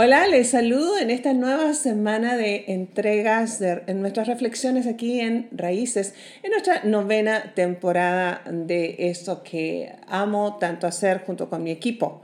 Hola, 0.00 0.28
les 0.28 0.50
saludo 0.50 0.96
en 0.96 1.10
esta 1.10 1.32
nueva 1.32 1.74
semana 1.74 2.36
de 2.36 2.66
entregas 2.68 3.58
de, 3.58 3.82
en 3.88 4.00
nuestras 4.00 4.28
reflexiones 4.28 4.86
aquí 4.86 5.18
en 5.18 5.48
Raíces, 5.50 6.14
en 6.44 6.52
nuestra 6.52 6.84
novena 6.84 7.52
temporada 7.56 8.42
de 8.48 8.94
esto 9.10 9.42
que 9.42 9.96
amo 10.06 10.56
tanto 10.60 10.86
hacer 10.86 11.24
junto 11.26 11.50
con 11.50 11.64
mi 11.64 11.72
equipo. 11.72 12.22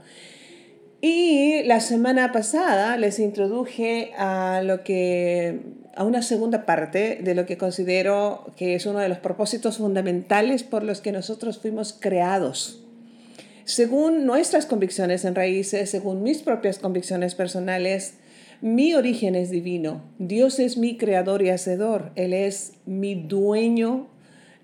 Y 1.01 1.63
la 1.63 1.81
semana 1.81 2.31
pasada 2.31 2.95
les 2.95 3.19
introduje 3.19 4.13
a 4.17 4.61
lo 4.63 4.85
que 4.85 5.59
a 5.97 6.05
una 6.05 6.21
segunda 6.21 6.65
parte 6.65 7.19
de 7.21 7.35
lo 7.35 7.45
que 7.45 7.57
considero 7.57 8.53
que 8.55 8.75
es 8.75 8.85
uno 8.85 8.99
de 8.99 9.09
los 9.09 9.17
propósitos 9.17 9.79
fundamentales 9.79 10.63
por 10.63 10.81
los 10.81 11.01
que 11.01 11.11
nosotros 11.11 11.59
fuimos 11.59 11.91
creados 11.91 12.84
según 13.65 14.27
nuestras 14.27 14.67
convicciones 14.67 15.25
en 15.25 15.33
raíces, 15.33 15.89
según 15.89 16.21
mis 16.21 16.43
propias 16.43 16.77
convicciones 16.77 17.33
personales, 17.33 18.13
mi 18.61 18.93
origen 18.93 19.35
es 19.35 19.49
divino. 19.49 20.03
Dios 20.19 20.59
es 20.59 20.77
mi 20.77 20.97
creador 20.97 21.41
y 21.41 21.49
hacedor. 21.49 22.11
Él 22.15 22.33
es 22.33 22.73
mi 22.85 23.15
dueño 23.15 24.07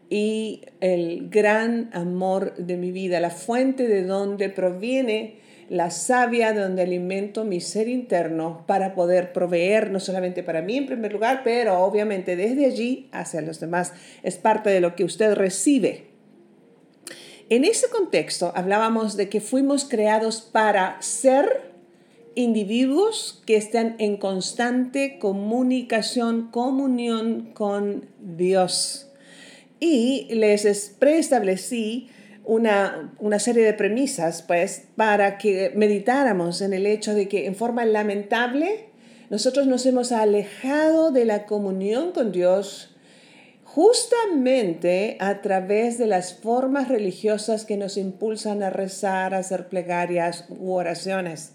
y 0.10 0.62
el 0.82 1.30
gran 1.30 1.90
amor 1.94 2.56
de 2.58 2.78
mi 2.78 2.92
vida, 2.92 3.20
la 3.20 3.32
fuente 3.32 3.88
de 3.88 4.04
donde 4.04 4.50
proviene 4.50 5.40
la 5.68 5.90
savia, 5.90 6.54
de 6.54 6.62
donde 6.62 6.84
alimento 6.84 7.44
mi 7.44 7.60
ser 7.60 7.88
interno 7.88 8.66
para 8.68 8.94
poder 8.94 9.34
proveer 9.34 9.90
no 9.90 10.00
solamente 10.00 10.44
para 10.44 10.62
mí 10.62 10.78
en 10.78 10.86
primer 10.86 11.14
lugar, 11.14 11.42
pero 11.44 11.80
obviamente 11.80 12.36
desde 12.36 12.66
allí 12.68 13.10
hacia 13.12 13.42
los 13.42 13.60
demás. 13.60 13.94
Es 14.22 14.38
parte 14.38 14.70
de 14.70 14.82
lo 14.82 14.96
que 14.96 15.06
usted 15.06 15.34
recibe 15.34 16.11
en 17.52 17.66
ese 17.66 17.90
contexto 17.90 18.54
hablábamos 18.56 19.18
de 19.18 19.28
que 19.28 19.42
fuimos 19.42 19.84
creados 19.84 20.40
para 20.40 21.02
ser 21.02 21.74
individuos 22.34 23.44
que 23.46 23.58
están 23.58 23.96
en 24.00 24.16
constante 24.16 25.20
comunicación, 25.20 26.50
comunión 26.50 27.52
con 27.54 28.06
Dios. 28.22 29.12
Y 29.82 30.34
les 30.34 30.96
preestablecí 30.98 32.10
una, 32.46 33.14
una 33.20 33.38
serie 33.38 33.66
de 33.66 33.74
premisas, 33.74 34.44
pues, 34.44 34.84
para 34.96 35.38
que 35.38 35.74
meditáramos 35.76 36.62
en 36.62 36.72
el 36.72 36.86
hecho 36.86 37.14
de 37.14 37.28
que 37.28 37.48
en 37.48 37.56
forma 37.58 37.84
lamentable 37.84 38.86
nosotros 39.30 39.68
nos 39.68 39.86
hemos 39.86 40.14
alejado 40.14 41.12
de 41.12 41.26
la 41.26 41.46
comunión 41.46 42.14
con 42.14 42.32
Dios 42.32 42.96
justamente 43.74 45.16
a 45.22 45.42
través 45.42 45.98
de 45.98 46.06
las 46.06 46.34
formas 46.34 46.90
religiosas 46.90 47.64
que 47.64 47.78
nos 47.78 47.96
impulsan 47.96 48.64
a 48.64 48.70
rezar, 48.70 49.34
a 49.34 49.38
hacer 49.38 49.70
plegarias 49.70 50.46
u 50.50 50.74
oraciones. 50.74 51.54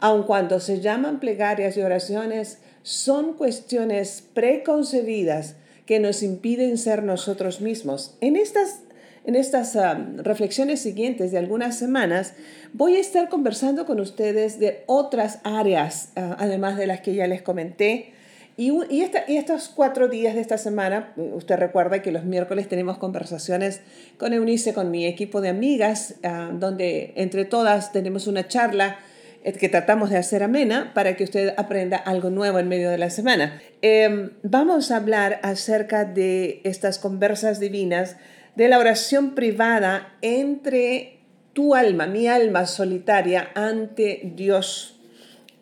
Aun 0.00 0.24
cuando 0.24 0.60
se 0.60 0.80
llaman 0.80 1.18
plegarias 1.18 1.78
y 1.78 1.80
oraciones, 1.80 2.58
son 2.82 3.32
cuestiones 3.34 4.22
preconcebidas 4.34 5.56
que 5.86 5.98
nos 5.98 6.22
impiden 6.22 6.76
ser 6.76 7.02
nosotros 7.02 7.62
mismos. 7.62 8.18
En 8.20 8.36
estas, 8.36 8.80
en 9.24 9.34
estas 9.34 9.76
um, 9.76 10.18
reflexiones 10.18 10.82
siguientes 10.82 11.32
de 11.32 11.38
algunas 11.38 11.78
semanas, 11.78 12.34
voy 12.74 12.96
a 12.96 13.00
estar 13.00 13.30
conversando 13.30 13.86
con 13.86 13.98
ustedes 13.98 14.58
de 14.58 14.84
otras 14.86 15.38
áreas, 15.44 16.12
uh, 16.16 16.34
además 16.36 16.76
de 16.76 16.86
las 16.86 17.00
que 17.00 17.14
ya 17.14 17.26
les 17.26 17.40
comenté, 17.40 18.12
y, 18.60 18.70
y, 18.90 19.36
estos 19.38 19.70
cuatro 19.70 20.08
días 20.08 20.34
de 20.34 20.42
esta 20.42 20.58
semana, 20.58 21.14
usted 21.16 21.56
recuerda 21.56 22.02
que 22.02 22.12
los 22.12 22.24
miércoles 22.24 22.68
tenemos 22.68 22.98
conversaciones 22.98 23.80
con 24.18 24.34
Eunice, 24.34 24.74
con 24.74 24.90
mi 24.90 25.06
equipo 25.06 25.40
de 25.40 25.48
amigas, 25.48 26.16
ah, 26.24 26.50
donde 26.52 27.14
entre 27.16 27.46
todas 27.46 27.90
tenemos 27.90 28.26
una 28.26 28.48
charla 28.48 28.98
eh, 29.44 29.54
que 29.54 29.70
tratamos 29.70 30.10
de 30.10 30.18
hacer 30.18 30.42
amena 30.42 30.92
para 30.92 31.16
que 31.16 31.24
usted 31.24 31.54
aprenda 31.56 31.96
algo 31.96 32.28
nuevo 32.28 32.58
en 32.58 32.68
medio 32.68 32.90
de 32.90 32.98
la 32.98 33.08
semana. 33.08 33.62
Em, 33.80 34.32
vamos 34.42 34.90
a 34.90 34.96
hablar 34.96 35.40
acerca 35.42 36.04
de 36.04 36.60
estas 36.64 36.98
conversas 36.98 37.60
divinas, 37.60 38.18
de 38.56 38.68
la 38.68 38.78
oración 38.78 39.34
privada 39.34 40.18
entre 40.20 41.20
tu 41.54 41.74
alma, 41.74 42.06
mi 42.06 42.26
alma 42.28 42.66
solitaria, 42.66 43.48
ante 43.54 44.20
Dios 44.36 44.99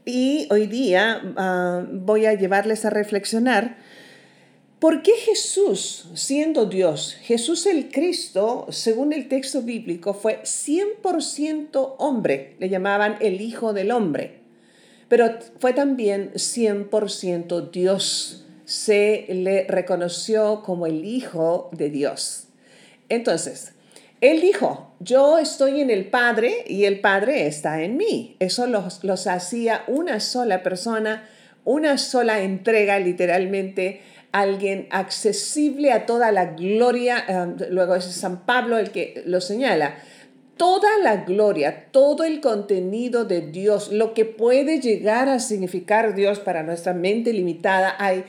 y 0.09 0.49
hoy 0.51 0.67
día 0.67 1.21
ah, 1.37 1.85
voy 1.87 2.25
a 2.25 2.33
llevarles 2.33 2.87
a 2.87 2.91
reflexionar 2.91 3.77
por 4.79 5.03
qué 5.03 5.13
Jesús, 5.13 6.09
siendo 6.15 6.65
Dios, 6.65 7.15
Jesús 7.21 7.67
el 7.67 7.91
Cristo, 7.91 8.67
según 8.71 9.13
el 9.13 9.29
texto 9.29 9.61
bíblico, 9.61 10.15
fue 10.15 10.41
100% 10.45 11.97
hombre, 11.99 12.57
le 12.59 12.71
llamaban 12.71 13.17
el 13.21 13.43
Hijo 13.43 13.75
del 13.75 13.91
Hombre, 13.91 14.39
pero 15.09 15.29
fue 15.61 15.75
también 15.75 16.33
100% 16.33 17.71
Dios, 17.71 18.47
se 18.65 19.27
le 19.29 19.67
reconoció 19.67 20.63
como 20.63 20.87
el 20.87 21.05
Hijo 21.05 21.69
de 21.73 21.91
Dios. 21.91 22.45
Entonces, 23.11 23.75
él 24.21 24.41
dijo, 24.41 24.89
yo 25.01 25.39
estoy 25.39 25.81
en 25.81 25.91
el 25.91 26.07
Padre 26.07 26.65
y 26.67 26.85
el 26.85 27.01
Padre 27.01 27.47
está 27.47 27.83
en 27.83 27.97
mí. 27.97 28.37
Eso 28.41 28.67
los, 28.67 29.27
hacía 29.27 29.85
una 29.87 30.19
sola 30.21 30.63
persona, 30.63 31.29
una 31.65 31.99
sola 31.99 32.41
entrega, 32.41 32.99
literalmente, 32.99 34.01
alguien 34.33 34.89
accesible 34.91 35.93
a 35.93 36.05
toda 36.05 36.33
la 36.33 36.47
gloria. 36.47 37.25
Eh, 37.29 37.67
luego 37.71 37.95
es 37.95 38.05
San 38.05 38.45
Pablo 38.45 38.79
el 38.79 38.91
que 38.91 39.23
lo 39.25 39.41
señala. 39.41 39.97
Toda 40.57 40.89
la 41.01 41.19
gloria, 41.19 41.87
todo 41.93 42.25
el 42.25 42.41
contenido 42.41 43.25
de 43.25 43.43
Dios, 43.43 43.93
lo 43.93 44.13
que 44.13 44.25
puede 44.25 44.81
llegar 44.81 45.29
a 45.29 45.39
significar 45.39 46.17
Dios 46.17 46.41
para 46.41 46.65
nuestra 46.65 46.95
mente 46.95 47.33
limitada, 47.33 47.95
hay 48.01 48.25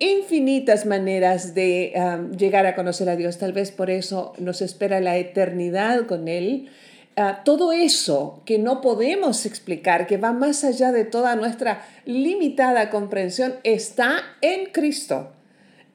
infinitas 0.00 0.86
maneras 0.86 1.54
de 1.54 1.92
um, 1.94 2.32
llegar 2.32 2.66
a 2.66 2.74
conocer 2.74 3.08
a 3.08 3.16
Dios. 3.16 3.38
Tal 3.38 3.52
vez 3.52 3.70
por 3.70 3.90
eso 3.90 4.32
nos 4.38 4.62
espera 4.62 4.98
la 5.00 5.18
eternidad 5.18 6.06
con 6.06 6.26
Él. 6.26 6.70
Uh, 7.16 7.44
todo 7.44 7.72
eso 7.72 8.42
que 8.46 8.58
no 8.58 8.80
podemos 8.80 9.44
explicar, 9.44 10.06
que 10.06 10.16
va 10.16 10.32
más 10.32 10.64
allá 10.64 10.90
de 10.90 11.04
toda 11.04 11.36
nuestra 11.36 11.86
limitada 12.06 12.88
comprensión, 12.88 13.54
está 13.62 14.22
en 14.40 14.72
Cristo. 14.72 15.32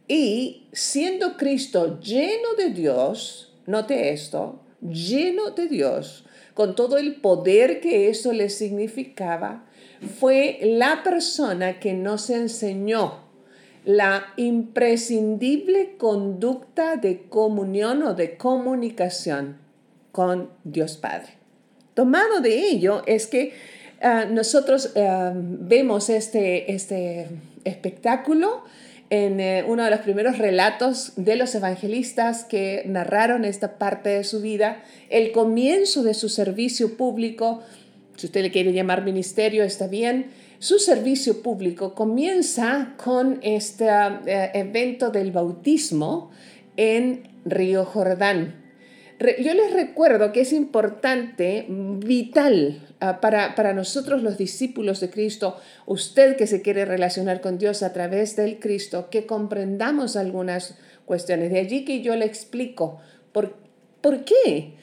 Y 0.08 0.68
siendo 0.72 1.36
Cristo 1.36 2.00
lleno 2.00 2.54
de 2.58 2.70
Dios, 2.70 3.54
note 3.66 4.14
esto, 4.14 4.62
lleno 4.82 5.50
de 5.50 5.68
Dios, 5.68 6.26
con 6.54 6.76
todo 6.76 6.98
el 6.98 7.16
poder 7.16 7.82
que 7.82 8.10
eso 8.10 8.32
le 8.34 8.50
significaba, 8.50 9.66
fue 10.20 10.60
la 10.62 11.02
persona 11.02 11.80
que 11.80 11.94
nos 11.94 12.30
enseñó 12.30 13.25
la 13.86 14.26
imprescindible 14.36 15.96
conducta 15.98 16.98
de 16.98 17.22
comunión 17.30 18.04
o 18.04 18.16
de 18.16 18.36
comunicación 18.36 19.58
con 20.12 20.50
Dios 20.64 20.98
Padre. 20.98 21.34
Tomado 21.94 22.42
de 22.42 22.68
ello 22.68 23.04
es 23.06 23.28
que 23.28 23.54
ah, 24.02 24.26
nosotros 24.30 24.92
ah, 24.98 25.32
vemos 25.36 26.10
este, 26.10 26.74
este 26.74 27.28
espectáculo 27.64 28.64
en 29.10 29.40
eh, 29.40 29.64
uno 29.68 29.84
de 29.84 29.92
los 29.92 30.00
primeros 30.00 30.40
relatos 30.40 31.14
de 31.16 31.36
los 31.36 31.54
evangelistas 31.54 32.44
que 32.44 32.84
narraron 32.88 33.46
esta 33.46 33.78
parte 33.78 34.10
de 34.10 34.24
su 34.24 34.42
vida, 34.42 34.84
el 35.10 35.32
comienzo 35.32 36.02
de 36.02 36.16
su 36.16 36.28
servicio 36.28 36.98
público, 36.98 37.62
si 38.16 38.26
usted 38.26 38.42
le 38.42 38.52
quiere 38.52 38.74
llamar 38.74 39.04
ministerio, 39.04 39.64
está 39.64 39.88
bien, 39.88 40.28
su 40.60 40.80
servicio 40.80 41.42
público 41.42 41.94
comienza 41.94 42.94
con 42.98 43.40
este 43.42 43.88
eh, 43.88 44.52
evento 44.54 45.10
del 45.10 45.32
bautismo 45.32 46.32
en 46.78 47.24
Río 47.46 47.86
Jordán. 47.86 48.64
yo 49.20 49.54
les 49.54 49.74
recuerdo 49.74 50.32
que 50.32 50.42
es 50.42 50.54
importante, 50.54 51.66
vital 51.70 52.82
ah, 53.00 53.22
para, 53.22 53.56
para 53.56 53.74
nosotros 53.74 54.24
los 54.24 54.38
discípulos 54.38 55.00
de 55.00 55.10
Cristo, 55.10 55.58
usted 55.86 56.36
que 56.36 56.48
se 56.48 56.62
quiere 56.62 56.86
relacionar 56.86 57.42
con 57.42 57.58
Dios 57.58 57.84
a 57.84 57.94
través 57.94 58.36
del 58.36 58.60
Cristo, 58.60 59.10
que 59.10 59.26
comprendamos 59.26 60.16
algunas 60.16 60.78
cuestiones. 61.06 61.52
De 61.52 61.60
allí 61.60 61.86
que 61.86 62.02
yo 62.02 62.16
le 62.16 62.26
explico 62.26 63.00
por, 63.32 63.56
por 64.02 64.26
qué 64.26 64.76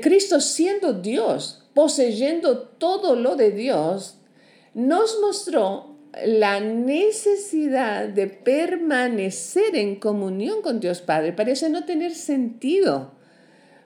Cristo 0.00 0.40
siendo 0.40 0.92
Dios, 0.92 1.64
poseyendo 1.74 2.58
todo 2.58 3.16
lo 3.16 3.36
de 3.36 3.50
Dios, 3.50 4.18
nos 4.74 5.18
mostró 5.20 5.96
la 6.24 6.60
necesidad 6.60 8.08
de 8.08 8.28
permanecer 8.28 9.74
en 9.74 9.96
comunión 9.96 10.62
con 10.62 10.78
Dios 10.78 11.00
Padre. 11.00 11.32
Parece 11.32 11.68
no 11.68 11.84
tener 11.84 12.14
sentido 12.14 13.12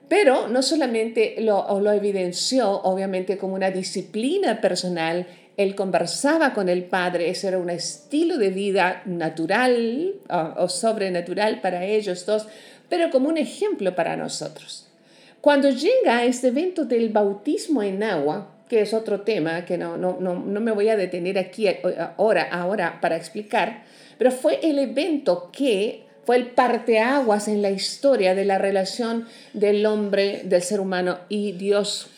Pero 0.09 0.49
no 0.49 0.63
solamente 0.63 1.37
lo, 1.41 1.81
lo 1.81 1.93
evidenció, 1.93 2.71
obviamente, 2.83 3.37
como 3.37 3.55
una 3.55 3.71
disciplina 3.71 4.61
personal, 4.61 5.27
él 5.59 5.75
conversaba 5.75 6.55
con 6.55 6.69
el 6.69 6.85
Padre, 6.85 7.29
ese 7.29 7.49
era 7.49 7.59
un 7.59 7.69
estilo 7.69 8.39
de 8.39 8.49
vida 8.51 9.03
natural 9.05 10.15
o 10.57 10.69
sobrenatural 10.69 11.61
para 11.61 11.85
ellos 11.85 12.25
dos, 12.25 12.47
pero 12.89 13.11
como 13.11 13.29
un 13.29 13.37
ejemplo 13.37 13.95
para 13.95 14.17
nosotros. 14.17 14.87
Cuando 15.41 15.69
llega 15.69 16.25
este 16.25 16.49
evento 16.49 16.85
del 16.85 17.11
bautismo 17.11 17.83
en 17.83 18.03
agua, 18.03 18.55
que 18.69 18.81
es 18.83 18.95
otro 18.95 19.23
tema 19.23 19.65
que 19.65 19.79
no, 19.79 19.97
no, 19.97 20.19
no, 20.21 20.35
no 20.35 20.61
me 20.61 20.73
voy 20.73 20.89
a 20.89 20.97
detener 20.97 21.39
aquí 21.39 21.67
ahora, 22.17 22.49
ahora 22.51 23.01
para 23.01 23.17
explicar, 23.17 23.85
pero 24.19 24.31
fue 24.31 24.61
el 24.63 24.79
evento 24.79 25.51
que 25.53 26.05
fue 26.25 26.37
el 26.37 26.51
parteaguas 26.51 27.49
en 27.49 27.63
la 27.63 27.71
historia 27.71 28.35
de 28.35 28.45
la 28.45 28.59
relación 28.59 29.27
del 29.55 29.87
hombre, 29.87 30.43
del 30.45 30.63
ser 30.63 30.81
humano 30.81 31.21
y 31.31 31.53
Dios. 31.53 32.11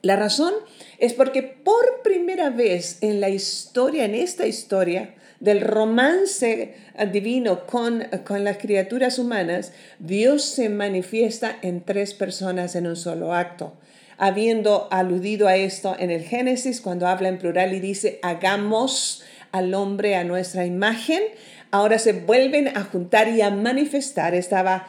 La 0.00 0.16
razón 0.16 0.54
es 0.98 1.12
porque 1.12 1.42
por 1.42 2.02
primera 2.02 2.50
vez 2.50 2.98
en 3.02 3.20
la 3.20 3.28
historia, 3.28 4.04
en 4.04 4.14
esta 4.14 4.46
historia 4.46 5.14
del 5.40 5.60
romance 5.60 6.74
divino 7.12 7.66
con, 7.66 8.04
con 8.24 8.44
las 8.44 8.58
criaturas 8.58 9.18
humanas, 9.18 9.72
Dios 9.98 10.42
se 10.42 10.68
manifiesta 10.68 11.58
en 11.62 11.82
tres 11.82 12.14
personas 12.14 12.76
en 12.76 12.86
un 12.86 12.96
solo 12.96 13.34
acto. 13.34 13.74
Habiendo 14.18 14.88
aludido 14.90 15.48
a 15.48 15.56
esto 15.56 15.96
en 15.98 16.10
el 16.10 16.22
Génesis, 16.22 16.80
cuando 16.80 17.06
habla 17.06 17.28
en 17.28 17.38
plural 17.38 17.72
y 17.72 17.80
dice, 17.80 18.18
hagamos 18.22 19.22
al 19.52 19.72
hombre 19.74 20.16
a 20.16 20.24
nuestra 20.24 20.66
imagen, 20.66 21.22
ahora 21.70 21.98
se 21.98 22.12
vuelven 22.12 22.68
a 22.76 22.82
juntar 22.84 23.28
y 23.28 23.42
a 23.42 23.50
manifestar. 23.50 24.34
Estaba 24.34 24.88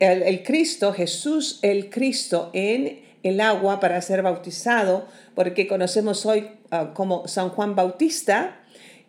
el, 0.00 0.42
Cristo, 0.42 0.92
Jesús 0.92 1.58
el 1.62 1.90
Cristo 1.90 2.50
en 2.52 3.02
el 3.22 3.40
agua 3.40 3.80
para 3.80 4.00
ser 4.02 4.22
bautizado, 4.22 5.08
porque 5.34 5.66
conocemos 5.66 6.26
hoy 6.26 6.48
ah, 6.70 6.92
como 6.94 7.26
San 7.26 7.48
Juan 7.48 7.74
Bautista, 7.74 8.60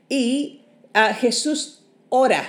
y 0.08 0.62
ah, 0.94 1.14
Jesús 1.14 1.84
ora. 2.10 2.44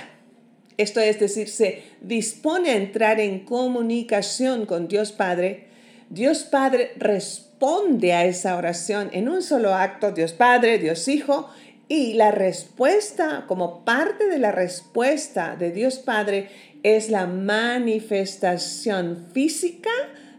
Esto 0.77 1.01
es 1.01 1.19
decir, 1.19 1.49
se 1.49 1.83
dispone 2.01 2.69
a 2.69 2.77
entrar 2.77 3.19
en 3.19 3.39
comunicación 3.43 4.65
con 4.65 4.87
Dios 4.87 5.11
Padre. 5.11 5.67
Dios 6.09 6.43
Padre 6.43 6.91
responde 6.97 8.13
a 8.13 8.25
esa 8.25 8.55
oración 8.55 9.09
en 9.11 9.29
un 9.29 9.41
solo 9.41 9.73
acto, 9.73 10.11
Dios 10.11 10.33
Padre, 10.33 10.77
Dios 10.77 11.07
Hijo, 11.07 11.49
y 11.89 12.13
la 12.13 12.31
respuesta, 12.31 13.45
como 13.47 13.85
parte 13.85 14.27
de 14.27 14.39
la 14.39 14.51
respuesta 14.51 15.55
de 15.55 15.71
Dios 15.71 15.99
Padre, 15.99 16.49
es 16.83 17.09
la 17.09 17.27
manifestación 17.27 19.27
física 19.33 19.89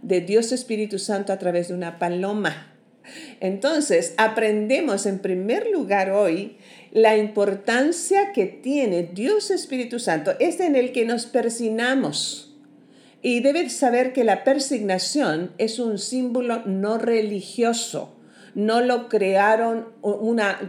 de 0.03 0.21
Dios 0.21 0.53
Espíritu 0.53 0.99
Santo 0.99 1.33
a 1.33 1.39
través 1.39 1.69
de 1.69 1.75
una 1.75 1.99
paloma. 1.99 2.75
Entonces, 3.41 4.15
aprendemos 4.17 5.07
en 5.07 5.21
primer 5.21 5.69
lugar 5.71 6.11
hoy 6.11 6.59
la 6.93 7.17
importancia 7.17 8.33
que 8.33 8.47
tiene 8.47 9.05
Dios 9.05 9.51
Espíritu 9.51 9.99
Santo. 9.99 10.33
Es 10.41 10.61
en 10.61 10.77
el 10.77 10.93
que 10.93 11.05
nos 11.05 11.27
persignamos. 11.27 12.57
Y 13.21 13.41
debes 13.41 13.73
saber 13.73 14.13
que 14.13 14.25
la 14.25 14.45
persignación 14.45 15.53
es 15.59 15.79
un 15.79 15.99
símbolo 15.99 16.63
no 16.67 16.99
religioso 16.99 18.19
no 18.59 18.81
lo 18.81 19.09
crearon 19.09 19.87
una, 20.03 20.69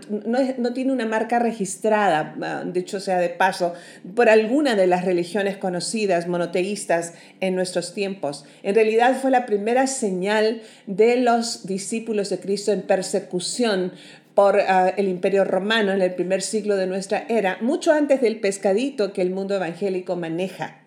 no, 0.58 0.74
tiene 0.74 0.92
una 0.92 1.08
marca 1.08 1.40
registrada, 1.40 2.36
ah, 2.40 2.64
dicho 2.64 3.00
sea 3.00 3.18
de 3.18 3.30
paso, 3.30 3.74
por 4.16 4.30
alguna 4.30 4.76
de 4.76 4.86
las 4.86 5.06
religiones 5.06 5.58
conocidas 5.58 6.28
monoteístas 6.28 7.16
en 7.40 7.56
nuestros 7.56 7.96
tiempos. 7.96 8.46
En 8.62 8.76
realidad 8.76 9.20
fue 9.20 9.32
la 9.32 9.48
primera 9.48 9.88
señal 9.88 10.62
de 10.86 11.18
los 11.18 11.66
discípulos 11.66 12.30
de 12.30 12.40
Cristo 12.40 12.72
en 12.72 12.84
persecución 12.84 13.94
por 14.36 14.60
ah, 14.60 14.94
el 14.96 15.08
imperio 15.08 15.44
romano 15.44 15.92
en 15.92 16.04
el 16.04 16.14
primer 16.14 16.44
siglo 16.44 16.76
de 16.76 16.86
nuestra 16.86 17.26
era, 17.28 17.58
mucho 17.62 17.92
antes 17.92 18.22
del 18.22 18.40
pescadito 18.40 19.14
que 19.14 19.24
el 19.24 19.32
mundo 19.32 19.56
evangélico 19.56 20.16
maneja. 20.16 20.84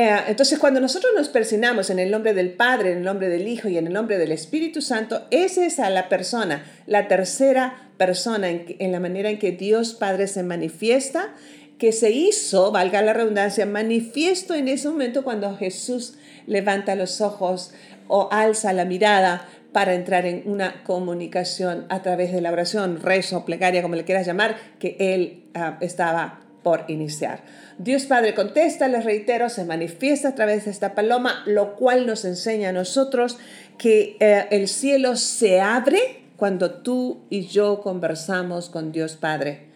Eh, 0.00 0.24
entonces, 0.28 0.58
cuando 0.58 0.80
nosotros 0.80 1.12
nos 1.14 1.28
persinamos 1.28 1.90
en 1.90 1.98
el 1.98 2.10
nombre 2.10 2.32
del 2.32 2.54
Padre, 2.54 2.92
en 2.92 2.98
el 2.98 3.04
nombre 3.04 3.28
del 3.28 3.46
Hijo 3.46 3.68
y 3.68 3.76
en 3.76 3.86
el 3.86 3.92
nombre 3.92 4.16
del 4.16 4.32
Espíritu 4.32 4.80
Santo, 4.80 5.26
es 5.30 5.58
a 5.78 5.90
la 5.90 6.08
persona, 6.08 6.64
la 6.86 7.06
tercera 7.06 7.90
persona 7.98 8.48
en, 8.48 8.92
la 8.92 8.98
manera 8.98 9.28
en 9.28 9.38
que 9.38 9.52
Dios 9.52 9.92
Padre 9.92 10.26
se 10.26 10.42
manifiesta, 10.42 11.34
que 11.76 11.92
se 11.92 12.12
hizo, 12.12 12.72
valga 12.72 13.02
la 13.02 13.12
redundancia, 13.12 13.66
manifiesto 13.66 14.54
en 14.54 14.68
ese 14.68 14.88
momento 14.88 15.22
cuando 15.22 15.54
Jesús 15.58 16.14
levanta 16.46 16.94
los 16.94 17.20
ojos 17.20 17.74
o 18.08 18.30
alza 18.32 18.72
la 18.72 18.86
mirada 18.86 19.46
para 19.74 19.92
entrar 19.92 20.24
en 20.24 20.44
una 20.46 20.82
comunicación 20.82 21.84
a 21.90 22.00
través 22.00 22.32
de 22.32 22.40
la 22.40 22.52
oración, 22.52 23.02
rezo, 23.02 23.44
plegaria, 23.44 23.82
como 23.82 23.96
le 23.96 24.04
quieras 24.04 24.26
llamar, 24.26 24.56
que 24.78 24.96
él 24.98 25.44
ah, 25.52 25.76
estaba 25.82 26.40
por 26.62 26.84
iniciar. 26.88 27.42
Dios 27.78 28.04
Padre 28.04 28.34
contesta, 28.34 28.88
les 28.88 29.04
reitero, 29.04 29.48
se 29.48 29.64
manifiesta 29.64 30.28
a 30.28 30.34
través 30.34 30.64
de 30.64 30.70
esta 30.70 30.94
paloma, 30.94 31.42
lo 31.46 31.76
cual 31.76 32.06
nos 32.06 32.24
enseña 32.24 32.70
a 32.70 32.72
nosotros 32.72 33.38
que 33.78 34.16
eh, 34.20 34.46
el 34.50 34.68
cielo 34.68 35.16
se 35.16 35.60
abre 35.60 36.20
cuando 36.36 36.70
tú 36.70 37.22
y 37.30 37.46
yo 37.46 37.80
conversamos 37.80 38.68
con 38.68 38.92
Dios 38.92 39.16
Padre. 39.16 39.68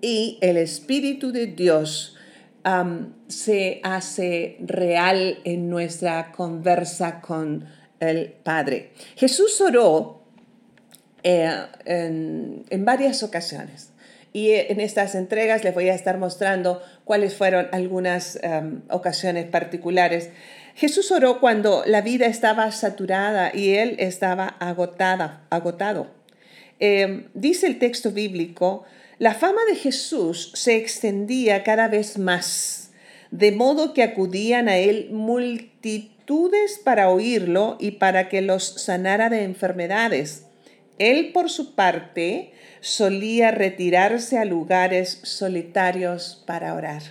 Y 0.00 0.38
el 0.40 0.56
Espíritu 0.56 1.32
de 1.32 1.46
Dios 1.46 2.16
se 3.28 3.80
hace 3.82 4.58
real 4.60 5.38
en 5.44 5.70
nuestra 5.70 6.30
conversa 6.30 7.22
con 7.22 7.64
el 8.00 8.32
Padre. 8.32 8.92
Jesús 9.16 9.58
oró 9.62 10.22
eh, 11.22 11.50
en 11.86 12.84
varias 12.84 13.22
ocasiones. 13.22 13.89
Y 14.32 14.52
en 14.52 14.80
estas 14.80 15.14
entregas 15.14 15.64
les 15.64 15.74
voy 15.74 15.88
a 15.88 15.94
estar 15.94 16.16
mostrando 16.18 16.82
cuáles 17.04 17.34
fueron 17.34 17.68
algunas 17.72 18.38
em, 18.42 18.82
ocasiones 18.88 19.46
particulares. 19.46 20.30
Jesús 20.76 21.10
oró 21.10 21.40
cuando 21.40 21.82
la 21.84 22.00
vida 22.00 22.26
estaba 22.26 22.70
saturada 22.70 23.50
y 23.52 23.74
él 23.74 23.96
estaba 23.98 24.46
agotada, 24.60 25.42
agotado. 25.50 26.12
Em, 26.78 27.28
dice 27.34 27.66
el 27.66 27.78
texto 27.78 28.12
bíblico, 28.12 28.84
la 29.18 29.34
fama 29.34 29.60
de 29.68 29.74
Jesús 29.74 30.52
se 30.54 30.76
extendía 30.76 31.62
cada 31.62 31.88
vez 31.88 32.16
más, 32.16 32.92
de 33.30 33.52
modo 33.52 33.92
que 33.92 34.02
acudían 34.02 34.68
a 34.68 34.78
él 34.78 35.08
multitudes 35.10 36.80
para 36.82 37.10
oírlo 37.10 37.76
y 37.78 37.92
para 37.92 38.28
que 38.28 38.40
los 38.40 38.64
sanara 38.64 39.28
de 39.28 39.42
enfermedades. 39.42 40.46
Él, 41.00 41.32
por 41.32 41.48
su 41.48 41.74
parte, 41.74 42.52
solía 42.80 43.50
retirarse 43.50 44.36
a 44.36 44.44
lugares 44.44 45.20
solitarios 45.22 46.44
para 46.46 46.74
orar. 46.74 47.02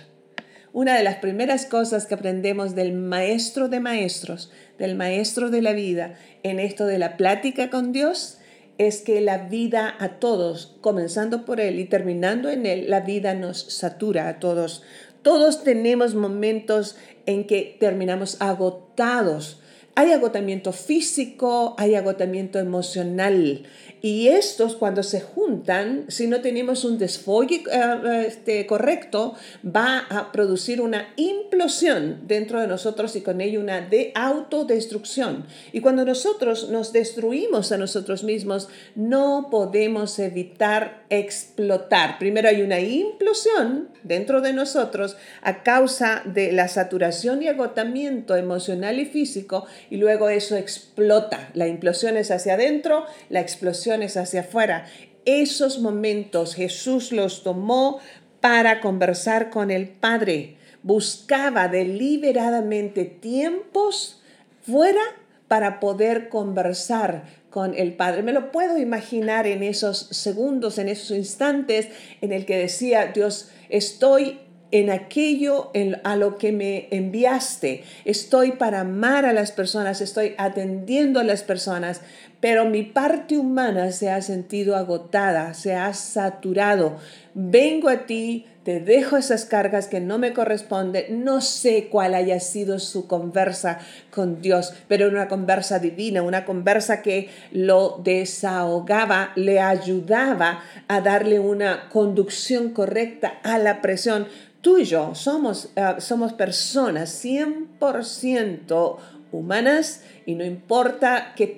Una 0.72 0.96
de 0.96 1.02
las 1.02 1.16
primeras 1.16 1.66
cosas 1.66 2.06
que 2.06 2.14
aprendemos 2.14 2.76
del 2.76 2.92
maestro 2.92 3.68
de 3.68 3.80
maestros, 3.80 4.52
del 4.78 4.94
maestro 4.94 5.50
de 5.50 5.60
la 5.60 5.72
vida, 5.72 6.14
en 6.44 6.60
esto 6.60 6.86
de 6.86 6.98
la 6.98 7.16
plática 7.16 7.68
con 7.68 7.90
Dios, 7.90 8.38
es 8.78 9.02
que 9.02 9.20
la 9.20 9.38
vida 9.38 9.96
a 9.98 10.20
todos, 10.20 10.78
comenzando 10.80 11.44
por 11.44 11.60
Él 11.60 11.80
y 11.80 11.84
terminando 11.84 12.48
en 12.48 12.66
Él, 12.66 12.88
la 12.88 13.00
vida 13.00 13.34
nos 13.34 13.58
satura 13.72 14.28
a 14.28 14.38
todos. 14.38 14.84
Todos 15.22 15.64
tenemos 15.64 16.14
momentos 16.14 16.96
en 17.26 17.44
que 17.44 17.76
terminamos 17.80 18.40
agotados 18.40 19.59
hay 20.00 20.12
agotamiento 20.12 20.72
físico, 20.72 21.74
hay 21.76 21.94
agotamiento 21.94 22.58
emocional. 22.58 23.64
Y 24.02 24.28
estos 24.28 24.76
cuando 24.76 25.02
se 25.02 25.20
juntan, 25.20 26.06
si 26.08 26.26
no 26.26 26.40
tenemos 26.40 26.84
un 26.84 26.96
desfogue 26.96 27.64
eh, 27.70 28.24
este, 28.26 28.66
correcto, 28.66 29.34
va 29.64 30.06
a 30.08 30.32
producir 30.32 30.80
una 30.80 31.08
implosión 31.16 32.20
dentro 32.26 32.60
de 32.60 32.66
nosotros 32.66 33.14
y 33.16 33.20
con 33.20 33.40
ello 33.40 33.60
una 33.60 33.82
de 33.82 34.12
autodestrucción. 34.14 35.44
Y 35.72 35.80
cuando 35.80 36.04
nosotros 36.04 36.70
nos 36.70 36.92
destruimos 36.92 37.72
a 37.72 37.76
nosotros 37.76 38.24
mismos, 38.24 38.68
no 38.94 39.48
podemos 39.50 40.18
evitar 40.18 41.04
explotar. 41.10 42.18
Primero 42.18 42.48
hay 42.48 42.62
una 42.62 42.80
implosión 42.80 43.88
dentro 44.02 44.40
de 44.40 44.54
nosotros 44.54 45.16
a 45.42 45.62
causa 45.62 46.22
de 46.24 46.52
la 46.52 46.68
saturación 46.68 47.42
y 47.42 47.48
agotamiento 47.48 48.36
emocional 48.36 48.98
y 48.98 49.04
físico 49.04 49.66
y 49.90 49.96
luego 49.96 50.30
eso 50.30 50.56
explota. 50.56 51.50
La 51.52 51.68
implosión 51.68 52.16
es 52.16 52.30
hacia 52.30 52.54
adentro, 52.54 53.04
la 53.28 53.40
explosión 53.40 53.89
hacia 54.16 54.40
afuera. 54.40 54.86
Esos 55.24 55.80
momentos 55.80 56.54
Jesús 56.54 57.12
los 57.12 57.42
tomó 57.42 58.00
para 58.40 58.80
conversar 58.80 59.50
con 59.50 59.70
el 59.70 59.88
Padre. 59.88 60.56
Buscaba 60.82 61.68
deliberadamente 61.68 63.04
tiempos 63.04 64.22
fuera 64.62 65.02
para 65.48 65.80
poder 65.80 66.28
conversar 66.28 67.24
con 67.50 67.74
el 67.74 67.94
Padre. 67.94 68.22
Me 68.22 68.32
lo 68.32 68.52
puedo 68.52 68.78
imaginar 68.78 69.46
en 69.46 69.62
esos 69.62 69.98
segundos, 70.10 70.78
en 70.78 70.88
esos 70.88 71.10
instantes 71.10 71.88
en 72.20 72.32
el 72.32 72.46
que 72.46 72.56
decía 72.56 73.06
Dios, 73.06 73.50
estoy 73.68 74.38
en 74.72 74.90
aquello 74.90 75.72
a 76.04 76.16
lo 76.16 76.38
que 76.38 76.52
me 76.52 76.88
enviaste. 76.90 77.82
Estoy 78.04 78.52
para 78.52 78.80
amar 78.80 79.26
a 79.26 79.32
las 79.32 79.52
personas, 79.52 80.00
estoy 80.00 80.34
atendiendo 80.38 81.20
a 81.20 81.24
las 81.24 81.42
personas, 81.42 82.02
pero 82.40 82.64
mi 82.64 82.82
parte 82.82 83.36
humana 83.36 83.92
se 83.92 84.10
ha 84.10 84.22
sentido 84.22 84.76
agotada, 84.76 85.54
se 85.54 85.74
ha 85.74 85.92
saturado. 85.92 86.96
Vengo 87.34 87.88
a 87.88 88.06
ti, 88.06 88.46
te 88.64 88.80
dejo 88.80 89.16
esas 89.16 89.44
cargas 89.44 89.88
que 89.88 90.00
no 90.00 90.18
me 90.18 90.32
corresponden. 90.32 91.22
No 91.22 91.42
sé 91.42 91.88
cuál 91.90 92.14
haya 92.14 92.40
sido 92.40 92.78
su 92.78 93.06
conversa 93.06 93.78
con 94.10 94.40
Dios, 94.40 94.72
pero 94.88 95.08
una 95.08 95.28
conversa 95.28 95.78
divina, 95.78 96.22
una 96.22 96.44
conversa 96.44 97.02
que 97.02 97.28
lo 97.52 98.00
desahogaba, 98.02 99.32
le 99.36 99.60
ayudaba 99.60 100.62
a 100.88 101.00
darle 101.00 101.40
una 101.40 101.88
conducción 101.90 102.70
correcta 102.70 103.38
a 103.42 103.58
la 103.58 103.82
presión. 103.82 104.26
Tú 104.62 104.78
y 104.78 104.84
yo 104.84 105.14
somos, 105.14 105.70
ah, 105.76 105.96
somos 106.00 106.34
personas 106.34 107.24
100% 107.24 108.98
humanas 109.32 110.02
y 110.26 110.34
no 110.34 110.44
importa 110.44 111.34
que, 111.34 111.56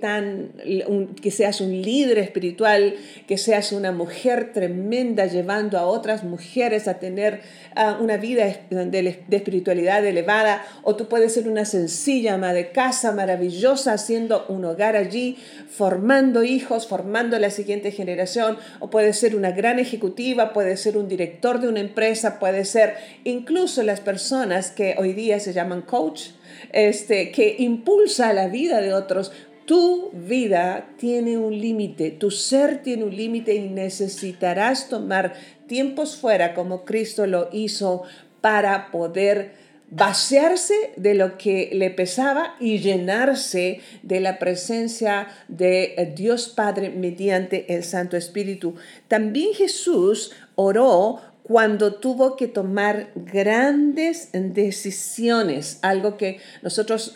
seas 1.31 1.61
un 1.61 1.83
líder 1.83 2.19
espiritual, 2.19 2.95
que 3.27 3.37
seas 3.37 3.73
una 3.73 3.93
mujer 3.93 4.53
tremenda 4.53 5.27
llevando 5.27 5.79
a 5.79 5.87
otras 5.87 6.25
mujeres 6.25 6.89
a 6.89 6.99
tener 6.99 7.41
ah, 7.75 7.99
una 8.01 8.17
vida 8.17 8.45
de, 8.71 9.25
espiritualidad 9.31 10.05
elevada, 10.07 10.65
o 10.83 10.97
tú 10.97 11.09
puedes 11.09 11.35
ser 11.35 11.49
una 11.49 11.65
sencilla 11.65 12.35
ama 12.35 12.53
de 12.53 12.71
casa 12.71 13.13
maravillosa 13.13 13.93
haciendo 13.93 14.47
un 14.49 14.65
hogar 14.65 14.97
allí, 14.97 15.37
formando 15.69 16.43
hijos, 16.45 16.87
formando 16.87 17.39
la 17.39 17.51
siguiente 17.51 17.91
generación, 17.91 18.57
o 18.81 18.91
puedes 18.91 19.19
ser 19.19 19.37
una 19.37 19.51
gran 19.51 19.79
ejecutiva, 19.79 20.53
puedes 20.53 20.81
ser 20.81 20.97
un 20.97 21.09
director 21.09 21.61
de 21.61 21.69
una 21.69 21.81
empresa, 21.81 22.39
puede 22.39 22.65
ser 22.65 22.95
incluso 23.25 23.83
las 23.83 24.01
personas 24.01 24.71
que 24.71 24.95
hoy 24.99 25.13
día 25.13 25.41
se 25.41 25.53
llaman 25.53 25.83
coach, 25.83 26.31
este, 26.73 27.31
que 27.31 27.57
impulsa 27.59 28.33
la 28.33 28.49
vida 28.49 28.81
de 28.81 28.95
otros, 28.95 29.33
tu 29.65 30.11
vida 30.13 30.89
tiene 30.99 31.39
un 31.39 31.59
límite, 31.59 32.11
tu 32.11 32.31
ser 32.31 32.83
tiene 32.83 33.05
un 33.05 33.17
límite 33.17 33.55
y 33.55 33.69
necesitarás 33.69 34.89
tomar 34.89 35.35
tiempos 35.67 36.17
fuera 36.17 36.55
como 36.55 36.85
Cristo 36.85 37.27
lo 37.27 37.49
hizo 37.53 38.03
para 38.41 38.91
poder 38.91 39.53
vaciarse 39.95 40.75
de 40.97 41.15
lo 41.15 41.37
que 41.37 41.71
le 41.75 41.91
pesaba 41.91 42.57
y 42.59 42.79
llenarse 42.79 43.81
de 44.03 44.21
la 44.21 44.39
presencia 44.39 45.29
de 45.49 46.13
Dios 46.17 46.49
Padre 46.49 46.91
mediante 46.91 47.75
el 47.75 47.85
Santo 47.85 48.17
Espíritu. 48.17 48.75
También 49.07 49.53
Jesús 49.55 50.33
oró 50.55 51.21
cuando 51.43 51.95
tuvo 51.95 52.37
que 52.37 52.47
tomar 52.47 53.09
grandes 53.15 54.31
decisiones, 54.33 55.79
algo 55.83 56.17
que 56.17 56.39
nosotros 56.63 57.15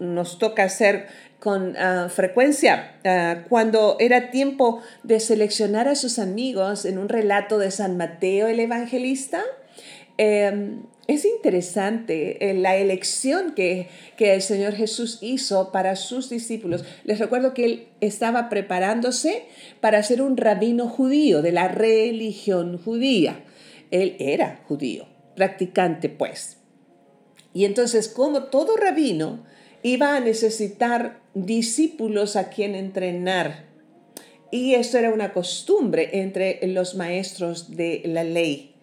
nos, 0.00 0.38
toca 0.38 0.64
hacer 0.64 1.06
con 1.40 1.76
ah, 1.76 2.08
frecuencia. 2.10 2.96
Ah, 3.04 3.44
cuando 3.48 3.96
era 4.00 4.30
tiempo 4.30 4.82
de 5.02 5.18
seleccionar 5.18 5.88
a 5.88 5.94
sus 5.94 6.18
amigos 6.18 6.84
en 6.84 6.98
un 6.98 7.08
relato 7.08 7.58
de 7.58 7.70
San 7.70 7.96
Mateo 7.96 8.48
el 8.48 8.60
Evangelista, 8.60 9.42
em, 10.18 10.82
es 11.06 11.24
interesante 11.24 12.50
eh, 12.50 12.54
la 12.54 12.76
elección 12.76 13.54
que, 13.54 13.88
que, 14.16 14.34
el 14.34 14.42
Señor 14.42 14.74
Jesús 14.74 15.18
hizo 15.20 15.70
para 15.70 15.96
sus 15.96 16.30
discípulos. 16.30 16.84
Les 17.04 17.18
recuerdo 17.18 17.52
que 17.52 17.64
él 17.64 17.88
estaba 18.00 18.48
preparándose 18.48 19.44
para 19.80 20.02
ser 20.02 20.22
un 20.22 20.36
rabino 20.36 20.88
judío 20.88 21.42
de 21.42 21.52
la 21.52 21.68
religión 21.68 22.78
judía. 22.78 23.43
Él 23.94 24.16
era 24.18 24.60
judío, 24.66 25.06
practicante 25.36 26.08
pues. 26.08 26.56
Y 27.52 27.64
entonces, 27.64 28.08
como 28.08 28.44
todo 28.46 28.76
rabino, 28.76 29.46
iba 29.84 30.16
a 30.16 30.20
necesitar 30.20 31.20
discípulos 31.34 32.34
a 32.34 32.48
quien 32.50 32.74
entrenar. 32.74 33.66
Y 34.50 34.74
eso 34.74 34.98
era 34.98 35.14
una 35.14 35.32
costumbre 35.32 36.10
entre 36.20 36.58
los 36.66 36.96
maestros 36.96 37.76
de 37.76 38.02
la 38.06 38.24
ley. 38.24 38.74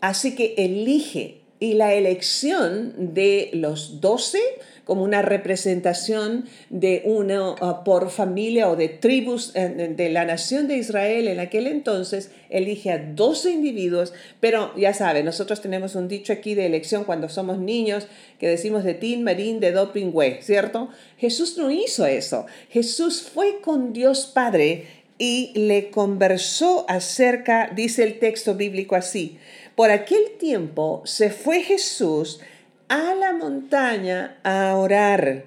Así 0.00 0.36
que 0.36 0.54
elige 0.58 1.40
y 1.58 1.74
la 1.74 1.94
elección 1.94 3.14
de 3.14 3.50
los 3.52 4.00
doce 4.00 4.40
como 4.86 5.02
una 5.02 5.20
representación 5.20 6.44
de 6.70 7.02
uno 7.04 7.56
uh, 7.60 7.82
por 7.84 8.08
familia 8.08 8.70
o 8.70 8.76
de 8.76 8.88
tribus 8.88 9.50
eh, 9.56 9.92
de 9.96 10.10
la 10.10 10.24
nación 10.24 10.68
de 10.68 10.76
Israel 10.76 11.26
en 11.26 11.40
aquel 11.40 11.66
entonces, 11.66 12.30
elige 12.50 12.92
a 12.92 12.98
12 12.98 13.50
individuos, 13.50 14.14
pero 14.38 14.72
ya 14.76 14.94
sabe, 14.94 15.24
nosotros 15.24 15.60
tenemos 15.60 15.96
un 15.96 16.06
dicho 16.06 16.32
aquí 16.32 16.54
de 16.54 16.66
elección 16.66 17.02
cuando 17.02 17.28
somos 17.28 17.58
niños 17.58 18.06
que 18.38 18.46
decimos 18.46 18.84
de 18.84 18.94
tin, 18.94 19.24
marín, 19.24 19.58
de 19.58 19.72
doping, 19.72 20.12
¿cierto? 20.40 20.88
Jesús 21.18 21.58
no 21.58 21.72
hizo 21.72 22.06
eso. 22.06 22.46
Jesús 22.70 23.22
fue 23.22 23.60
con 23.60 23.92
Dios 23.92 24.30
Padre 24.32 24.86
y 25.18 25.50
le 25.54 25.90
conversó 25.90 26.84
acerca, 26.88 27.72
dice 27.74 28.04
el 28.04 28.20
texto 28.20 28.54
bíblico 28.54 28.94
así, 28.94 29.38
por 29.76 29.90
aquel 29.90 30.38
tiempo 30.38 31.02
se 31.04 31.30
fue 31.30 31.60
Jesús 31.60 32.40
a 32.88 33.14
la 33.14 33.34
montaña 33.34 34.38
a 34.42 34.74
orar 34.74 35.44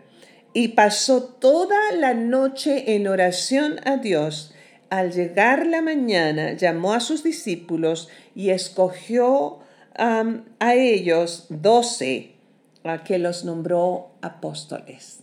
y 0.53 0.69
pasó 0.69 1.23
toda 1.23 1.77
la 1.93 2.13
noche 2.13 2.95
en 2.95 3.07
oración 3.07 3.79
a 3.85 3.97
Dios. 3.97 4.53
Al 4.89 5.11
llegar 5.11 5.65
la 5.65 5.81
mañana 5.81 6.53
llamó 6.53 6.93
a 6.93 6.99
sus 6.99 7.23
discípulos 7.23 8.09
y 8.35 8.51
escogió 8.51 9.59
a 9.95 10.75
ellos 10.75 11.45
doce, 11.49 12.35
a 12.83 13.03
que 13.03 13.19
los 13.19 13.43
nombró 13.43 14.11
apóstoles. 14.21 15.19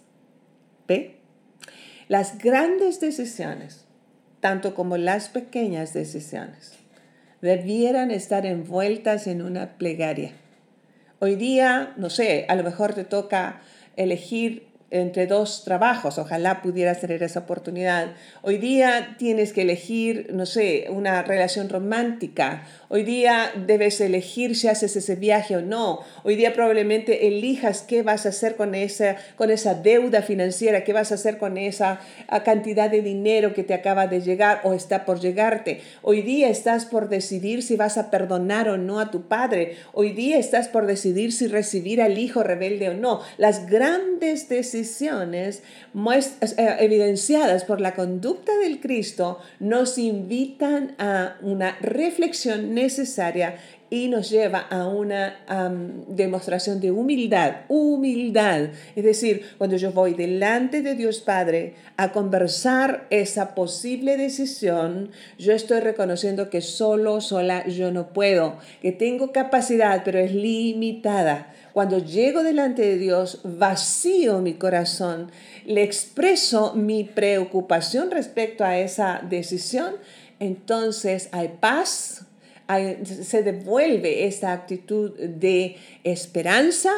¿Ve? 0.87 1.17
Las 2.09 2.39
grandes 2.39 3.01
decisiones, 3.01 3.85
tanto 4.41 4.75
como 4.75 4.97
las 4.97 5.29
pequeñas 5.29 5.95
decisiones, 5.95 6.79
debieran 7.47 8.11
estar 8.11 8.45
envueltas 8.45 9.29
en 9.29 9.41
una 9.41 9.79
plegaria. 9.79 10.33
Hoy 11.21 11.37
día, 11.37 11.95
no 11.97 12.11
sé, 12.11 12.45
a 12.49 12.57
lo 12.57 12.65
mejor 12.65 12.93
te 12.93 13.05
toca 13.05 13.61
elegir 13.95 14.67
entre 14.91 15.27
dos 15.27 15.65
trabajos, 15.65 16.17
ojalá 16.17 16.63
pudieras 16.63 17.01
tener 17.01 17.23
esa 17.25 17.41
oportunidad. 17.41 18.13
Hoy 18.43 18.59
día 18.59 19.17
tienes 19.19 19.53
que 19.53 19.63
elegir, 19.63 20.29
no 20.33 20.47
sé, 20.47 20.87
una 20.91 21.23
relación 21.23 21.69
romántica. 21.69 22.65
Hoy 22.89 23.03
día 23.03 23.51
debes 23.67 24.01
elegir 24.01 24.55
si 24.55 24.69
haces 24.69 24.95
ese 24.95 25.17
viaje 25.17 25.57
o 25.57 25.61
no. 25.61 26.01
Hoy 26.23 26.37
día 26.37 26.53
probablemente 26.53 27.27
elijas 27.27 27.83
qué 27.83 28.03
vas 28.05 28.27
a 28.27 28.29
hacer 28.29 28.55
con 28.55 28.77
esa, 28.77 29.17
con 29.35 29.51
esa 29.51 29.75
deuda 29.75 30.23
financiera, 30.23 30.85
qué 30.85 30.93
vas 30.93 31.11
a 31.11 31.17
hacer 31.17 31.39
con 31.39 31.59
esa 31.59 31.99
ah, 32.29 32.45
cantidad 32.45 32.89
de 32.89 33.03
dinero 33.03 33.55
que 33.55 33.65
te 33.65 33.75
acaba 33.75 34.07
de 34.07 34.21
llegar 34.21 34.61
o 34.63 34.73
está 34.73 35.05
por 35.05 35.19
llegarte. 35.19 35.81
Hoy 36.03 36.23
día 36.23 36.49
estás 36.49 36.87
por 36.87 37.09
decidir 37.09 37.65
si 37.65 37.75
vas 37.75 37.99
a 37.99 38.09
perdonar 38.13 38.69
o 38.69 38.77
no 38.77 39.01
a 39.01 39.11
tu 39.11 39.27
padre. 39.27 39.79
Hoy 39.93 40.13
día 40.13 40.39
estás 40.39 40.69
por 40.69 40.87
decidir 40.87 41.33
si 41.33 41.49
recibir 41.49 42.01
al 42.01 42.19
hijo 42.19 42.45
rebelde 42.45 42.91
o 42.91 42.95
no. 42.95 43.21
Las 43.37 43.67
grandes 43.67 44.49
decisiones 44.49 44.77
eh, 46.57 46.77
evidenciadas 46.81 47.65
por 47.65 47.81
la 47.81 47.95
conducta 47.95 48.57
del 48.59 48.81
Cristo 48.81 49.39
nos 49.61 49.99
invitan 49.99 50.95
a 50.99 51.37
una 51.43 51.77
reflexión 51.81 52.75
necesaria 52.75 53.57
y 53.89 54.09
nos 54.09 54.31
lleva 54.31 54.59
a 54.59 54.87
una 54.89 55.37
demostración 56.09 56.81
de 56.81 56.91
humildad, 56.91 57.63
humildad. 57.69 58.71
Es 58.97 59.05
decir, 59.05 59.45
cuando 59.59 59.77
yo 59.77 59.93
voy 59.93 60.15
delante 60.15 60.83
de 60.83 60.95
Dios 60.95 61.21
Padre 61.21 61.75
a 61.97 62.13
conversar 62.13 63.07
esa 63.11 63.55
posible 63.55 64.17
decisión, 64.17 65.11
yo 65.39 65.53
estoy 65.53 65.81
reconociendo 65.81 66.51
que 66.51 66.61
solo, 66.61 67.21
sola 67.21 67.67
yo 67.69 67.93
no 67.93 68.13
puedo, 68.13 68.59
que 68.83 68.93
tengo 68.93 69.33
capacidad, 69.33 70.03
pero 70.05 70.19
es 70.19 70.35
limitada. 70.35 71.53
Cuando 71.77 71.99
llego 71.99 72.43
delante 72.43 72.81
de 72.81 72.97
Dios, 72.97 73.41
vacío 73.45 74.41
mi 74.41 74.55
corazón, 74.55 75.31
le 75.67 75.83
expreso 75.83 76.73
mi 76.73 77.05
preocupación 77.05 78.11
respecto 78.11 78.65
a 78.65 78.79
esa 78.79 79.21
decisión, 79.29 79.97
entonces 80.41 81.29
hay 81.33 81.49
paz, 81.61 82.25
se 83.05 83.43
devuelve 83.43 84.27
esta 84.27 84.55
actitud 84.55 85.19
de 85.19 85.77
esperanza 86.03 86.93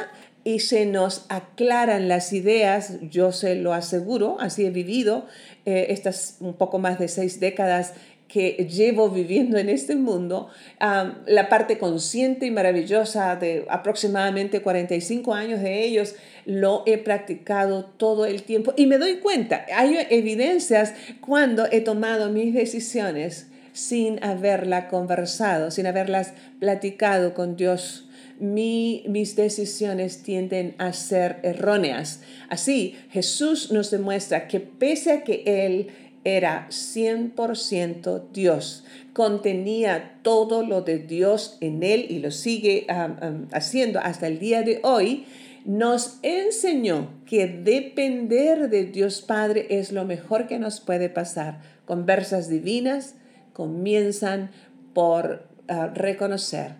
y 0.44 0.60
se 0.60 0.86
nos 0.86 1.26
aclaran 1.28 2.06
las 2.06 2.32
ideas, 2.32 3.00
yo 3.10 3.32
se 3.32 3.56
lo 3.56 3.74
aseguro, 3.74 4.36
así 4.38 4.64
he 4.64 4.70
vivido 4.70 5.26
eh, 5.66 5.86
estas 5.90 6.36
un 6.38 6.54
poco 6.54 6.78
más 6.78 7.00
de 7.00 7.08
seis 7.08 7.40
décadas 7.40 7.94
que 8.28 8.68
llevo 8.70 9.08
viviendo 9.08 9.56
en 9.58 9.70
este 9.70 9.96
mundo, 9.96 10.48
la 10.78 11.48
parte 11.48 11.78
consciente 11.78 12.46
y 12.46 12.50
maravillosa 12.50 13.36
de 13.36 13.64
aproximadamente 13.68 14.60
45 14.60 15.34
años 15.34 15.60
de 15.62 15.84
ellos, 15.84 16.14
lo 16.44 16.82
he 16.86 16.98
practicado 16.98 17.86
todo 17.96 18.26
el 18.26 18.42
tiempo 18.42 18.74
y 18.76 18.86
me 18.86 18.98
doy 18.98 19.16
cuenta, 19.16 19.64
hay 19.74 19.98
evidencias 20.10 20.94
cuando 21.20 21.66
he 21.70 21.80
tomado 21.80 22.30
mis 22.30 22.54
decisiones 22.54 23.48
sin 23.72 24.22
haberla 24.22 24.88
conversado, 24.88 25.70
sin 25.70 25.86
haberlas 25.86 26.34
platicado 26.58 27.32
con 27.32 27.56
Dios 27.56 28.04
mis 28.40 29.34
decisiones 29.34 30.22
tienden 30.22 30.74
a 30.78 30.92
ser 30.92 31.40
erróneas. 31.42 32.20
Así, 32.48 32.96
Jesús 33.10 33.72
nos 33.72 33.90
demuestra 33.90 34.46
que 34.46 34.60
pese 34.60 35.10
a 35.10 35.24
que 35.24 35.42
Él 35.44 35.88
era 36.24 36.66
100% 36.70 38.30
Dios, 38.32 38.84
contenía 39.12 40.18
todo 40.22 40.64
lo 40.64 40.82
de 40.82 40.98
Dios 40.98 41.56
en 41.60 41.82
Él 41.82 42.06
y 42.08 42.18
lo 42.18 42.30
sigue 42.30 42.86
haciendo 43.52 44.00
hasta 44.00 44.26
el 44.26 44.38
día 44.38 44.62
de 44.62 44.80
hoy, 44.82 45.26
nos 45.64 46.18
enseñó 46.22 47.10
que 47.26 47.46
depender 47.46 48.70
de 48.70 48.84
Dios 48.84 49.20
Padre 49.20 49.66
es 49.70 49.92
lo 49.92 50.04
mejor 50.04 50.46
que 50.46 50.58
nos 50.58 50.80
puede 50.80 51.10
pasar. 51.10 51.60
Conversas 51.84 52.48
divinas 52.48 53.16
comienzan 53.52 54.50
por 54.94 55.46
ah, 55.68 55.88
reconocer 55.94 56.76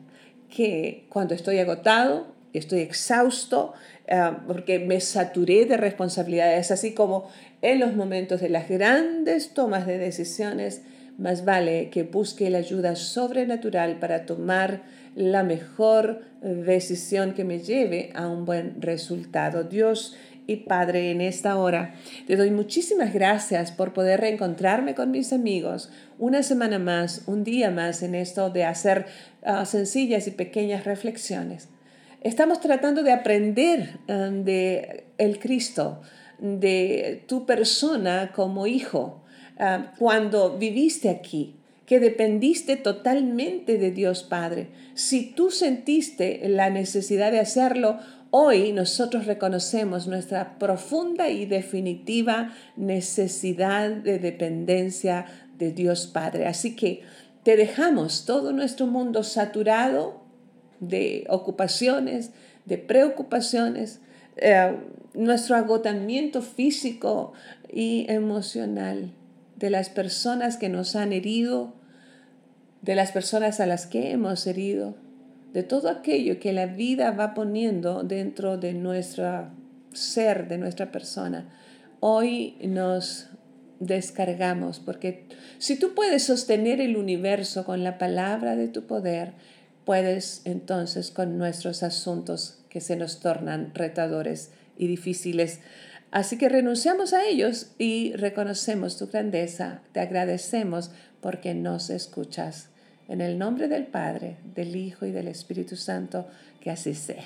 que 0.48 1.06
cuando 1.08 1.34
estoy 1.34 1.58
agotado, 1.58 2.37
estoy 2.52 2.80
exhausto, 2.80 3.74
ah, 4.10 4.42
porque 4.46 4.78
me 4.78 5.00
saturé 5.00 5.64
de 5.64 5.76
responsabilidades, 5.76 6.70
así 6.70 6.94
como 6.94 7.28
en 7.62 7.80
los 7.80 7.94
momentos 7.94 8.40
de 8.40 8.48
las 8.48 8.68
grandes 8.68 9.54
tomas 9.54 9.86
de 9.86 9.98
decisiones, 9.98 10.82
más 11.18 11.44
vale 11.44 11.90
que 11.90 12.04
busque 12.04 12.48
la 12.48 12.58
ayuda 12.58 12.94
sobrenatural 12.94 13.98
para 13.98 14.24
tomar 14.24 14.82
la 15.16 15.42
mejor 15.42 16.22
decisión 16.40 17.34
que 17.34 17.42
me 17.42 17.58
lleve 17.58 18.10
a 18.14 18.28
un 18.28 18.44
buen 18.44 18.80
resultado. 18.80 19.64
Dios 19.64 20.16
y 20.46 20.56
Padre, 20.56 21.10
en 21.10 21.20
esta 21.20 21.58
hora 21.58 21.94
te 22.26 22.36
doy 22.36 22.50
muchísimas 22.50 23.12
gracias 23.12 23.70
por 23.70 23.92
poder 23.92 24.20
reencontrarme 24.20 24.94
con 24.94 25.10
mis 25.10 25.32
amigos 25.32 25.90
una 26.18 26.42
semana 26.42 26.78
más, 26.78 27.22
un 27.26 27.44
día 27.44 27.70
más 27.70 28.02
en 28.02 28.14
esto 28.14 28.48
de 28.48 28.64
hacer 28.64 29.06
ah, 29.42 29.66
sencillas 29.66 30.26
y 30.26 30.30
pequeñas 30.30 30.84
reflexiones. 30.84 31.68
Estamos 32.20 32.60
tratando 32.60 33.04
de 33.04 33.12
aprender 33.12 34.00
ah, 34.08 34.30
de 34.32 35.04
el 35.18 35.38
Cristo, 35.38 36.00
de 36.40 37.24
tu 37.28 37.46
persona 37.46 38.32
como 38.34 38.66
hijo, 38.66 39.22
ah, 39.58 39.92
cuando 39.98 40.58
viviste 40.58 41.10
aquí, 41.10 41.56
que 41.86 42.00
dependiste 42.00 42.76
totalmente 42.76 43.78
de 43.78 43.92
Dios 43.92 44.24
Padre. 44.24 44.68
Si 44.94 45.30
tú 45.30 45.50
sentiste 45.50 46.48
la 46.48 46.70
necesidad 46.70 47.30
de 47.30 47.38
hacerlo, 47.38 47.98
hoy 48.30 48.72
nosotros 48.72 49.26
reconocemos 49.26 50.08
nuestra 50.08 50.58
profunda 50.58 51.28
y 51.30 51.46
definitiva 51.46 52.52
necesidad 52.76 53.90
de 53.90 54.18
dependencia 54.18 55.26
de 55.56 55.70
Dios 55.70 56.08
Padre. 56.08 56.46
Así 56.46 56.74
que 56.74 57.02
te 57.44 57.56
dejamos 57.56 58.26
todo 58.26 58.52
nuestro 58.52 58.86
mundo 58.86 59.22
saturado 59.22 60.27
de 60.80 61.26
ocupaciones, 61.28 62.30
de 62.64 62.78
preocupaciones, 62.78 64.00
eh, 64.36 64.76
nuestro 65.14 65.56
agotamiento 65.56 66.42
físico 66.42 67.32
y 67.72 68.06
emocional 68.08 69.12
de 69.56 69.70
las 69.70 69.90
personas 69.90 70.56
que 70.56 70.68
nos 70.68 70.94
han 70.94 71.12
herido, 71.12 71.74
de 72.82 72.94
las 72.94 73.10
personas 73.10 73.58
a 73.60 73.66
las 73.66 73.86
que 73.86 74.12
hemos 74.12 74.46
herido, 74.46 74.94
de 75.52 75.62
todo 75.62 75.88
aquello 75.88 76.38
que 76.38 76.52
la 76.52 76.66
vida 76.66 77.10
va 77.10 77.34
poniendo 77.34 78.04
dentro 78.04 78.58
de 78.58 78.74
nuestro 78.74 79.48
ser, 79.92 80.46
de 80.46 80.58
nuestra 80.58 80.92
persona. 80.92 81.48
Hoy 82.00 82.56
nos 82.62 83.28
descargamos, 83.80 84.78
porque 84.78 85.26
si 85.58 85.78
tú 85.78 85.94
puedes 85.94 86.24
sostener 86.24 86.80
el 86.80 86.96
universo 86.96 87.64
con 87.64 87.82
la 87.82 87.98
palabra 87.98 88.56
de 88.56 88.68
tu 88.68 88.86
poder, 88.86 89.32
puedes 89.88 90.42
entonces 90.44 91.10
con 91.10 91.38
nuestros 91.38 91.82
asuntos 91.82 92.58
que 92.68 92.82
se 92.82 92.94
nos 92.94 93.20
tornan 93.20 93.72
retadores 93.74 94.50
y 94.76 94.86
difíciles 94.86 95.60
Así 96.10 96.36
que 96.36 96.50
renunciamos 96.50 97.14
a 97.14 97.26
ellos 97.26 97.70
y 97.78 98.12
reconocemos 98.14 98.98
tu 98.98 99.06
grandeza, 99.08 99.80
te 99.92 100.00
agradecemos 100.00 100.90
porque 101.22 101.54
nos 101.54 101.88
escuchas. 101.88 102.68
En 103.08 103.22
el 103.22 103.38
nombre 103.38 103.68
del 103.68 103.86
Padre, 103.86 104.36
del 104.54 104.76
Hijo 104.76 105.06
y 105.06 105.12
del 105.12 105.28
Espíritu 105.28 105.76
Santo, 105.76 106.26
que 106.60 106.70
así 106.70 106.94
sea. 106.94 107.24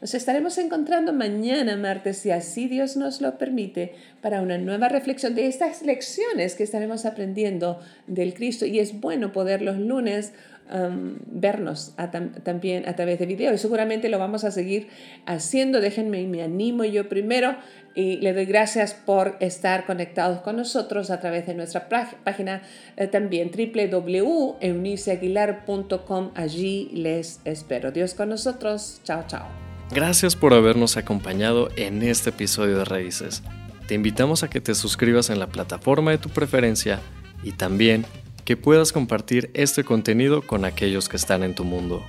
Nos 0.00 0.14
estaremos 0.14 0.58
encontrando 0.58 1.12
mañana, 1.12 1.76
martes, 1.76 2.18
si 2.18 2.30
así 2.30 2.68
Dios 2.68 2.96
nos 2.96 3.20
lo 3.20 3.36
permite, 3.36 3.94
para 4.20 4.42
una 4.42 4.58
nueva 4.58 4.88
reflexión 4.88 5.34
de 5.34 5.46
estas 5.46 5.82
lecciones 5.82 6.54
que 6.54 6.62
estaremos 6.62 7.04
aprendiendo 7.06 7.80
del 8.06 8.34
Cristo. 8.34 8.64
Y 8.64 8.78
es 8.78 9.00
bueno 9.00 9.32
poder 9.32 9.62
los 9.62 9.78
lunes 9.78 10.32
um, 10.72 11.18
vernos 11.26 11.94
también 12.42 12.88
a 12.88 12.96
través 12.96 13.18
de 13.18 13.26
video 13.26 13.52
y 13.52 13.58
seguramente 13.58 14.08
lo 14.08 14.18
vamos 14.18 14.44
a 14.44 14.50
seguir 14.50 14.88
haciendo. 15.26 15.80
Déjenme 15.80 16.26
me 16.26 16.42
animo 16.42 16.84
yo 16.84 17.06
primero 17.08 17.56
y 17.94 18.16
le 18.18 18.32
doy 18.32 18.46
gracias 18.46 18.94
por 18.94 19.36
estar 19.40 19.84
conectados 19.86 20.40
con 20.40 20.56
nosotros 20.56 21.10
a 21.10 21.20
través 21.20 21.46
de 21.46 21.54
nuestra 21.54 21.88
página 21.88 22.62
eh, 22.96 23.06
también 23.06 23.50
www.euniceaguilar.com. 23.50 26.30
Allí 26.34 26.88
les 26.92 27.40
espero. 27.44 27.90
Dios 27.90 28.14
con 28.14 28.30
nosotros. 28.30 29.00
Chao, 29.04 29.24
chao. 29.26 29.46
Gracias 29.92 30.36
por 30.36 30.54
habernos 30.54 30.96
acompañado 30.96 31.68
en 31.76 32.02
este 32.02 32.30
episodio 32.30 32.78
de 32.78 32.84
Raíces. 32.84 33.42
Te 33.88 33.94
invitamos 33.94 34.44
a 34.44 34.50
que 34.50 34.60
te 34.60 34.76
suscribas 34.76 35.30
en 35.30 35.40
la 35.40 35.48
plataforma 35.48 36.12
de 36.12 36.18
tu 36.18 36.28
preferencia 36.28 37.00
y 37.42 37.50
también 37.52 38.04
que 38.50 38.56
puedas 38.56 38.90
compartir 38.90 39.52
este 39.54 39.84
contenido 39.84 40.42
con 40.42 40.64
aquellos 40.64 41.08
que 41.08 41.16
están 41.16 41.44
en 41.44 41.54
tu 41.54 41.62
mundo. 41.62 42.04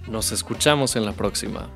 Nos 0.09 0.33
escuchamos 0.33 0.97
en 0.97 1.05
la 1.05 1.13
próxima. 1.13 1.69